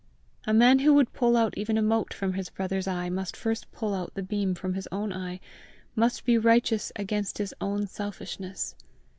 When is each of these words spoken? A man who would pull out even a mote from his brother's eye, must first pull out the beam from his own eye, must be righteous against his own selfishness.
A 0.47 0.51
man 0.53 0.79
who 0.79 0.95
would 0.95 1.13
pull 1.13 1.37
out 1.37 1.55
even 1.55 1.77
a 1.77 1.81
mote 1.83 2.11
from 2.11 2.33
his 2.33 2.49
brother's 2.49 2.87
eye, 2.87 3.07
must 3.11 3.37
first 3.37 3.71
pull 3.71 3.93
out 3.93 4.15
the 4.15 4.23
beam 4.23 4.55
from 4.55 4.73
his 4.73 4.87
own 4.91 5.13
eye, 5.13 5.39
must 5.95 6.25
be 6.25 6.39
righteous 6.39 6.91
against 6.95 7.37
his 7.37 7.53
own 7.61 7.85
selfishness. 7.85 8.73